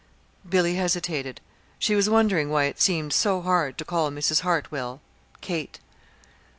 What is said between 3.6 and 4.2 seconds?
to call